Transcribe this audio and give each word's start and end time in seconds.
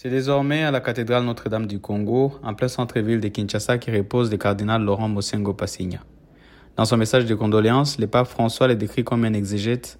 C'est 0.00 0.10
désormais 0.10 0.62
à 0.62 0.70
la 0.70 0.78
cathédrale 0.78 1.24
Notre-Dame 1.24 1.66
du 1.66 1.80
Congo, 1.80 2.34
en 2.44 2.54
plein 2.54 2.68
centre-ville 2.68 3.18
de 3.18 3.26
Kinshasa, 3.26 3.78
qui 3.78 3.90
repose 3.90 4.30
le 4.30 4.36
cardinal 4.36 4.80
Laurent 4.84 5.08
Mosengo 5.08 5.54
Passigna. 5.54 6.04
Dans 6.76 6.84
son 6.84 6.96
message 6.96 7.26
de 7.26 7.34
condoléances, 7.34 7.98
le 7.98 8.06
pape 8.06 8.28
François 8.28 8.68
le 8.68 8.76
décrit 8.76 9.02
comme 9.02 9.24
un 9.24 9.32
exégète, 9.32 9.98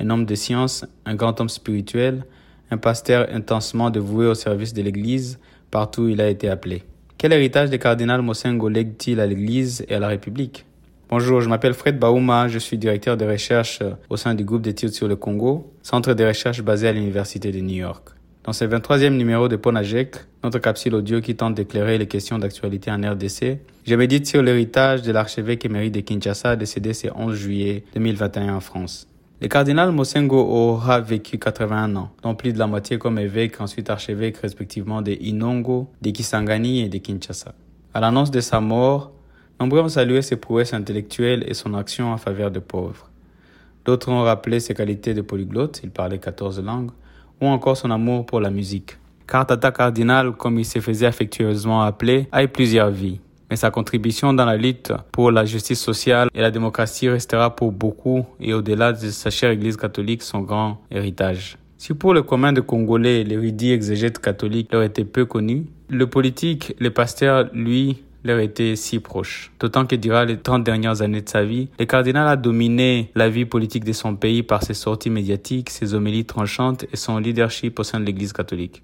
un 0.00 0.10
homme 0.10 0.24
de 0.24 0.34
science, 0.34 0.84
un 1.06 1.14
grand 1.14 1.40
homme 1.40 1.48
spirituel, 1.48 2.24
un 2.72 2.78
pasteur 2.78 3.28
intensement 3.32 3.90
dévoué 3.90 4.26
au 4.26 4.34
service 4.34 4.74
de 4.74 4.82
l'Église 4.82 5.38
partout 5.70 6.02
où 6.02 6.08
il 6.08 6.20
a 6.20 6.28
été 6.28 6.48
appelé. 6.48 6.82
Quel 7.16 7.32
héritage 7.32 7.70
le 7.70 7.76
cardinal 7.76 8.22
Mosengo 8.22 8.68
lègue-t-il 8.68 9.20
à 9.20 9.26
l'Église 9.28 9.86
et 9.88 9.94
à 9.94 10.00
la 10.00 10.08
République? 10.08 10.66
Bonjour, 11.08 11.42
je 11.42 11.48
m'appelle 11.48 11.74
Fred 11.74 11.96
Baouma, 11.96 12.48
je 12.48 12.58
suis 12.58 12.76
directeur 12.76 13.16
de 13.16 13.24
recherche 13.24 13.84
au 14.10 14.16
sein 14.16 14.34
du 14.34 14.42
groupe 14.42 14.62
d'études 14.62 14.94
sur 14.94 15.06
le 15.06 15.14
Congo, 15.14 15.72
centre 15.82 16.12
de 16.14 16.24
recherche 16.24 16.60
basé 16.60 16.88
à 16.88 16.92
l'Université 16.92 17.52
de 17.52 17.60
New 17.60 17.76
York. 17.76 18.17
Dans 18.48 18.54
ce 18.54 18.64
23e 18.64 19.10
numéro 19.10 19.46
de 19.46 19.56
Ponajek, 19.56 20.16
notre 20.42 20.58
capsule 20.58 20.94
audio 20.94 21.20
qui 21.20 21.36
tente 21.36 21.54
d'éclairer 21.54 21.98
les 21.98 22.06
questions 22.06 22.38
d'actualité 22.38 22.90
en 22.90 23.02
RDC, 23.02 23.58
je 23.86 23.94
médite 23.94 24.26
sur 24.26 24.42
l'héritage 24.42 25.02
de 25.02 25.12
l'archevêque 25.12 25.66
émérite 25.66 25.92
de 25.92 26.00
Kinshasa 26.00 26.56
décédé 26.56 26.94
ce 26.94 27.08
11 27.14 27.36
juillet 27.36 27.84
2021 27.92 28.54
en 28.54 28.60
France. 28.60 29.06
Le 29.42 29.48
cardinal 29.48 29.92
Mosengo 29.92 30.38
aura 30.38 30.98
vécu 30.98 31.36
81 31.36 31.94
ans, 31.96 32.10
dont 32.22 32.34
plus 32.34 32.54
de 32.54 32.58
la 32.58 32.66
moitié 32.66 32.96
comme 32.96 33.18
évêque, 33.18 33.60
ensuite 33.60 33.90
archevêque 33.90 34.38
respectivement 34.38 35.02
de 35.02 35.12
Inongo, 35.20 35.90
de 36.00 36.08
Kisangani 36.08 36.80
et 36.80 36.88
de 36.88 36.96
Kinshasa. 36.96 37.54
À 37.92 38.00
l'annonce 38.00 38.30
de 38.30 38.40
sa 38.40 38.62
mort, 38.62 39.12
Nombreux 39.60 39.82
ont 39.82 39.90
salué 39.90 40.22
ses 40.22 40.36
prouesses 40.36 40.72
intellectuelles 40.72 41.44
et 41.46 41.52
son 41.52 41.74
action 41.74 42.14
en 42.14 42.16
faveur 42.16 42.50
des 42.50 42.60
pauvres. 42.60 43.10
D'autres 43.84 44.08
ont 44.08 44.22
rappelé 44.22 44.58
ses 44.58 44.72
qualités 44.72 45.12
de 45.12 45.20
polyglotte, 45.20 45.80
il 45.84 45.90
parlait 45.90 46.18
14 46.18 46.62
langues, 46.62 46.92
ou 47.40 47.46
encore 47.46 47.76
son 47.76 47.90
amour 47.90 48.26
pour 48.26 48.40
la 48.40 48.50
musique. 48.50 48.96
Car 49.26 49.46
Tata 49.46 49.70
Cardinal, 49.70 50.32
comme 50.32 50.58
il 50.58 50.64
se 50.64 50.80
faisait 50.80 51.06
affectueusement 51.06 51.82
appeler, 51.82 52.28
a 52.32 52.42
eu 52.42 52.48
plusieurs 52.48 52.90
vies. 52.90 53.20
Mais 53.50 53.56
sa 53.56 53.70
contribution 53.70 54.32
dans 54.34 54.44
la 54.44 54.56
lutte 54.56 54.92
pour 55.12 55.30
la 55.30 55.44
justice 55.44 55.80
sociale 55.80 56.28
et 56.34 56.40
la 56.40 56.50
démocratie 56.50 57.08
restera 57.08 57.54
pour 57.54 57.72
beaucoup 57.72 58.26
et 58.40 58.52
au-delà 58.52 58.92
de 58.92 59.08
sa 59.10 59.30
chère 59.30 59.50
Église 59.50 59.76
catholique 59.76 60.22
son 60.22 60.40
grand 60.40 60.80
héritage. 60.90 61.56
Si 61.78 61.94
pour 61.94 62.12
le 62.12 62.22
commun 62.22 62.52
de 62.52 62.60
Congolais, 62.60 63.24
l'érudit 63.24 63.72
exégète 63.72 64.18
catholique 64.18 64.72
leur 64.72 64.82
était 64.82 65.04
peu 65.04 65.24
connu, 65.24 65.66
le 65.88 66.06
politique, 66.06 66.74
le 66.78 66.90
pasteur, 66.90 67.48
lui, 67.52 68.02
leur 68.24 68.38
était 68.40 68.76
si 68.76 68.98
proche. 68.98 69.52
D'autant 69.60 69.86
que 69.86 69.96
durant 69.96 70.24
les 70.24 70.38
30 70.38 70.64
dernières 70.64 71.02
années 71.02 71.22
de 71.22 71.28
sa 71.28 71.44
vie, 71.44 71.68
le 71.78 71.84
cardinal 71.84 72.26
a 72.28 72.36
dominé 72.36 73.10
la 73.14 73.28
vie 73.28 73.44
politique 73.44 73.84
de 73.84 73.92
son 73.92 74.16
pays 74.16 74.42
par 74.42 74.62
ses 74.62 74.74
sorties 74.74 75.10
médiatiques, 75.10 75.70
ses 75.70 75.94
homélies 75.94 76.24
tranchantes 76.24 76.84
et 76.92 76.96
son 76.96 77.18
leadership 77.18 77.78
au 77.78 77.82
sein 77.82 78.00
de 78.00 78.04
l'Église 78.04 78.32
catholique. 78.32 78.82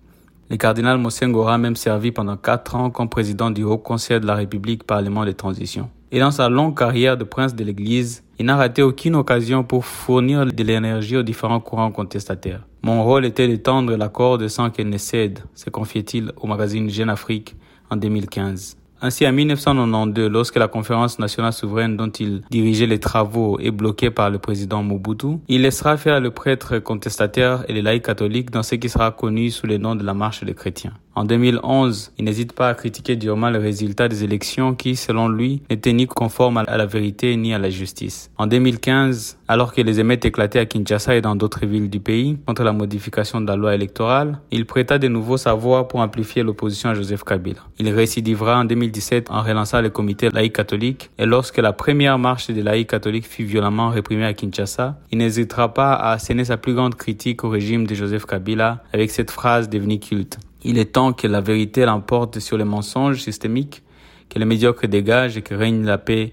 Le 0.51 0.57
cardinal 0.57 0.99
Mosengo 0.99 1.41
aura 1.41 1.57
même 1.57 1.77
servi 1.77 2.12
pendant 2.12 2.37
quatre 2.37 2.77
ans 2.77 2.91
comme 2.91 3.09
président 3.09 3.51
du 3.51 3.65
Haut 3.65 3.79
Conseil 3.79 4.21
de 4.21 4.27
la 4.27 4.35
République 4.35 4.85
Parlement 4.85 5.25
de 5.25 5.33
transition. 5.33 5.89
Et 6.12 6.21
dans 6.21 6.31
sa 6.31 6.49
longue 6.49 6.77
carrière 6.77 7.17
de 7.17 7.25
prince 7.25 7.55
de 7.55 7.65
l'Église, 7.65 8.23
il 8.39 8.47
n'a 8.47 8.57
raté 8.57 8.83
aucune 8.83 9.17
occasion 9.17 9.65
pour 9.65 9.85
fournir 9.85 10.47
de 10.47 10.62
l'énergie 10.62 11.17
aux 11.17 11.23
différents 11.23 11.61
courants 11.61 11.91
contestataires. 11.91 12.67
Mon 12.83 13.03
rôle 13.03 13.25
était 13.25 13.49
d'étendre 13.49 13.97
l'accord 13.97 14.39
de 14.39 14.47
sans 14.47 14.71
qu'elle 14.71 14.91
ne 14.91 14.99
cède, 14.99 15.41
se 15.55 15.71
confiait-il 15.71 16.31
au 16.37 16.47
magazine 16.47 16.91
Jeune 16.91 17.11
Afrique 17.11 17.57
en 17.91 17.97
2015. 17.97 18.77
Ainsi, 19.00 19.27
en 19.27 19.33
1992, 19.33 20.31
lorsque 20.31 20.56
la 20.56 20.69
conférence 20.69 21.19
nationale 21.19 21.53
souveraine 21.53 21.97
dont 21.97 22.11
il 22.11 22.42
dirigeait 22.50 22.87
les 22.87 23.00
travaux 23.00 23.59
est 23.61 23.70
bloquée 23.70 24.11
par 24.11 24.31
le 24.31 24.39
président 24.39 24.83
Mobutu, 24.83 25.39
il 25.48 25.62
laissera 25.62 25.97
faire 25.97 26.20
le 26.20 26.31
prêtre 26.31 26.78
contestataire 26.78 27.65
et 27.69 27.72
les 27.72 27.83
laïcs 27.83 28.05
catholiques 28.05 28.50
dans 28.50 28.62
ce 28.62 28.77
qui 28.77 28.89
sera 28.89 29.11
connu 29.11 29.50
sous 29.50 29.67
le 29.67 29.78
nom 29.78 29.95
de 29.95 30.05
la 30.05 30.15
marche 30.15 30.42
des 30.45 30.55
chrétiens. 30.55 30.95
En 31.17 31.25
2011, 31.25 32.12
il 32.19 32.25
n'hésite 32.25 32.55
pas 32.55 32.69
à 32.69 32.75
critiquer 32.75 33.15
durement 33.15 33.48
le 33.48 33.61
résultat 33.61 34.09
des 34.09 34.25
élections 34.25 34.75
qui, 34.75 34.97
selon 34.97 35.29
lui, 35.29 35.62
n'étaient 35.71 35.93
ni 35.93 36.09
conformes 36.09 36.56
à 36.59 36.77
la 36.77 36.87
vérité 36.87 37.37
ni 37.37 37.55
à 37.55 37.59
la 37.59 37.71
justice. 37.71 38.33
En 38.37 38.49
2015, 38.49 39.38
alors 39.47 39.72
que 39.72 39.81
les 39.81 40.00
émeutes 40.00 40.25
éclataient 40.25 40.59
à 40.59 40.66
Kinshasa 40.66 41.15
et 41.15 41.21
dans 41.21 41.37
d'autres 41.37 41.66
villes 41.66 41.88
du 41.88 42.00
pays 42.00 42.37
contre 42.47 42.65
la 42.65 42.72
modification 42.72 43.41
de 43.41 43.47
la 43.47 43.55
loi 43.55 43.77
électorale, 43.77 44.41
il 44.50 44.66
prêta 44.66 44.99
de 44.99 45.06
nouveau 45.06 45.37
sa 45.37 45.55
voix 45.55 45.87
pour 45.87 46.00
amplifier 46.00 46.43
l'opposition 46.43 46.91
à 46.91 46.94
Joseph 46.94 47.22
Kabila. 47.22 47.61
Il 47.78 47.88
récidivera 47.91 48.59
en 48.59 48.65
2017 48.65 49.31
en 49.31 49.43
relançant 49.43 49.81
le 49.81 49.91
comité 49.91 50.31
laïque 50.31 50.56
catholique 50.56 51.11
et 51.19 51.27
lorsque 51.27 51.59
la 51.59 51.72
première 51.72 52.19
marche 52.19 52.50
des 52.50 52.62
laïcs 52.62 52.91
catholiques 52.91 53.27
fut 53.27 53.44
violemment 53.44 53.91
réprimée 53.91 54.25
à 54.25 54.34
Kinshasa, 54.34 54.99
il 55.12 55.19
n'hésitera 55.19 55.72
pas 55.75 55.93
à 55.93 56.12
asséner 56.12 56.44
sa 56.44 56.56
plus 56.56 56.75
grande 56.75 56.97
critique 56.97 57.44
au 57.44 57.50
régime 57.50 57.87
de 57.87 57.94
Joseph 57.94 58.27
Kabila 58.27 58.83
avec 58.93 59.12
cette 59.12 59.31
phrase 59.31 59.69
devenue 59.69 60.00
culte. 60.00 60.38
Il 60.64 60.78
est 60.78 60.92
temps 60.92 61.12
que 61.12 61.26
la 61.26 61.42
vérité 61.42 61.84
l'emporte 61.84 62.41
sur 62.41 62.56
les 62.56 62.64
mensonges 62.64 63.20
systémiques, 63.20 63.82
que 64.30 64.38
les 64.38 64.47
médiocres 64.47 64.88
dégagent 64.88 65.36
et 65.36 65.42
que 65.42 65.54
règne 65.54 65.84
la 65.84 65.98
paix, 65.98 66.32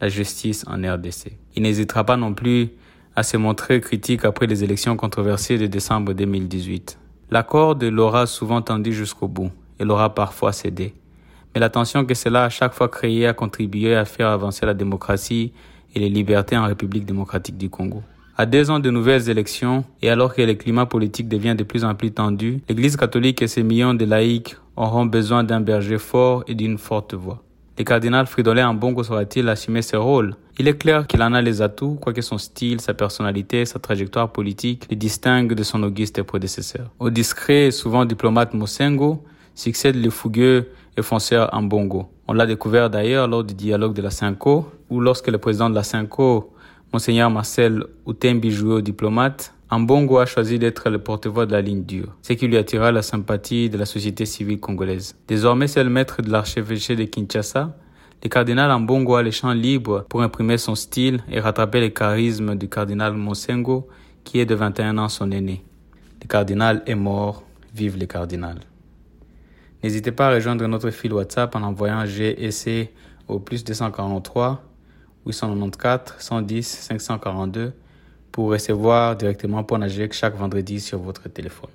la 0.00 0.08
justice 0.08 0.64
en 0.68 0.76
RDC. 0.76 1.32
Il 1.56 1.62
n'hésitera 1.62 2.04
pas 2.04 2.18
non 2.18 2.34
plus 2.34 2.68
à 3.16 3.22
se 3.22 3.38
montrer 3.38 3.80
critique 3.80 4.26
après 4.26 4.46
les 4.46 4.62
élections 4.62 4.96
controversées 4.96 5.56
de 5.56 5.66
décembre 5.66 6.12
2018. 6.12 6.98
L'accord 7.30 7.74
de 7.74 7.86
l'aura 7.86 8.26
souvent 8.26 8.60
tendu 8.60 8.92
jusqu'au 8.92 9.26
bout 9.26 9.50
et 9.78 9.84
l'aura 9.84 10.14
parfois 10.14 10.52
cédé. 10.52 10.92
Mais 11.54 11.60
la 11.60 11.70
tension 11.70 12.04
que 12.04 12.14
cela 12.14 12.44
a 12.44 12.48
chaque 12.50 12.74
fois 12.74 12.88
créée 12.88 13.26
a 13.26 13.32
contribué 13.32 13.96
à 13.96 14.04
faire 14.04 14.28
avancer 14.28 14.66
la 14.66 14.74
démocratie 14.74 15.52
et 15.94 15.98
les 15.98 16.10
libertés 16.10 16.56
en 16.56 16.64
République 16.64 17.06
démocratique 17.06 17.56
du 17.56 17.70
Congo. 17.70 18.02
À 18.34 18.46
deux 18.46 18.70
ans 18.70 18.80
de 18.80 18.90
nouvelles 18.90 19.28
élections 19.28 19.84
et 20.00 20.08
alors 20.08 20.34
que 20.34 20.40
le 20.40 20.54
climat 20.54 20.86
politique 20.86 21.28
devient 21.28 21.54
de 21.54 21.64
plus 21.64 21.84
en 21.84 21.94
plus 21.94 22.12
tendu, 22.12 22.62
l'Église 22.66 22.96
catholique 22.96 23.42
et 23.42 23.46
ses 23.46 23.62
millions 23.62 23.92
de 23.92 24.06
laïcs 24.06 24.56
auront 24.74 25.04
besoin 25.04 25.44
d'un 25.44 25.60
berger 25.60 25.98
fort 25.98 26.42
et 26.46 26.54
d'une 26.54 26.78
forte 26.78 27.12
voix. 27.12 27.42
Le 27.78 27.84
cardinal 27.84 28.26
Fridolin 28.26 28.70
Ambongo 28.70 29.02
saura-t-il 29.02 29.48
assumer 29.50 29.82
ce 29.82 29.96
rôle? 29.96 30.34
Il 30.58 30.66
est 30.66 30.78
clair 30.78 31.06
qu'il 31.06 31.22
en 31.22 31.34
a 31.34 31.42
les 31.42 31.60
atouts, 31.60 31.98
quoique 32.00 32.22
son 32.22 32.38
style, 32.38 32.80
sa 32.80 32.94
personnalité, 32.94 33.66
sa 33.66 33.78
trajectoire 33.78 34.32
politique 34.32 34.86
le 34.90 34.96
distinguent 34.96 35.54
de 35.54 35.62
son 35.62 35.82
auguste 35.82 36.22
prédécesseur. 36.22 36.90
Au 37.00 37.10
discret 37.10 37.66
et 37.66 37.70
souvent 37.70 38.06
diplomate 38.06 38.54
Mosengo 38.54 39.24
succède 39.54 40.02
le 40.02 40.08
fougueux 40.08 40.68
et 40.96 41.02
fonceur 41.02 41.50
Ambongo. 41.52 42.06
On 42.28 42.32
l'a 42.32 42.46
découvert 42.46 42.88
d'ailleurs 42.88 43.28
lors 43.28 43.44
du 43.44 43.52
dialogue 43.54 43.94
de 43.94 44.02
la 44.02 44.10
Cinco, 44.10 44.70
où 44.88 45.00
lorsque 45.00 45.28
le 45.28 45.38
président 45.38 45.68
de 45.68 45.74
la 45.74 45.82
Cinco 45.82 46.51
Monseigneur 46.92 47.30
Marcel 47.30 47.84
Outembi 48.04 48.54
au 48.60 48.82
diplomate, 48.82 49.54
Ambongo 49.70 50.18
a 50.18 50.26
choisi 50.26 50.58
d'être 50.58 50.90
le 50.90 50.98
porte-voix 50.98 51.46
de 51.46 51.52
la 51.52 51.62
ligne 51.62 51.84
dure, 51.84 52.14
ce 52.20 52.34
qui 52.34 52.46
lui 52.46 52.58
attira 52.58 52.92
la 52.92 53.00
sympathie 53.00 53.70
de 53.70 53.78
la 53.78 53.86
société 53.86 54.26
civile 54.26 54.60
congolaise. 54.60 55.16
Désormais, 55.26 55.68
c'est 55.68 55.82
maître 55.84 56.20
de 56.20 56.30
l'archevêché 56.30 56.94
de 56.94 57.04
Kinshasa. 57.04 57.74
Le 58.22 58.28
cardinal 58.28 58.70
Ambongo 58.70 59.14
a 59.14 59.22
les 59.22 59.30
champs 59.30 59.54
libres 59.54 60.04
pour 60.10 60.20
imprimer 60.20 60.58
son 60.58 60.74
style 60.74 61.20
et 61.30 61.40
rattraper 61.40 61.80
le 61.80 61.88
charisme 61.88 62.56
du 62.56 62.68
cardinal 62.68 63.14
Mosengo, 63.14 63.88
qui 64.22 64.40
est 64.40 64.46
de 64.46 64.54
21 64.54 64.98
ans 64.98 65.08
son 65.08 65.30
aîné. 65.30 65.64
Le 66.20 66.28
cardinal 66.28 66.82
est 66.84 66.94
mort, 66.94 67.42
vive 67.74 67.98
le 67.98 68.04
cardinal. 68.04 68.58
N'hésitez 69.82 70.12
pas 70.12 70.28
à 70.28 70.34
rejoindre 70.34 70.66
notre 70.66 70.90
fil 70.90 71.14
WhatsApp 71.14 71.56
en 71.56 71.62
envoyant 71.62 72.04
GSC 72.04 72.90
au 73.28 73.38
plus 73.38 73.64
243 73.64 74.62
894 75.26 76.14
110 76.18 76.62
542 76.62 77.72
pour 78.30 78.50
recevoir 78.50 79.16
directement 79.16 79.62
Ponajek 79.62 80.12
chaque 80.12 80.36
vendredi 80.36 80.80
sur 80.80 80.98
votre 80.98 81.28
téléphone. 81.28 81.70